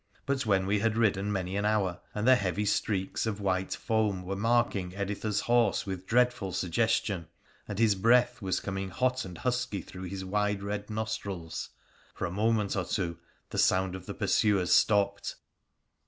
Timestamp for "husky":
9.37-9.83